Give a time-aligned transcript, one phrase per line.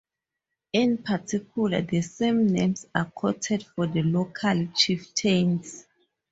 [0.73, 5.85] In particular, the same names are quoted for the local chieftains.